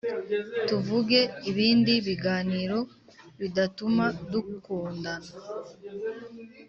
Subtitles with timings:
[0.67, 1.19] tuvuge
[1.49, 2.79] ibindi biganiro
[3.39, 5.31] bidatuma dukundana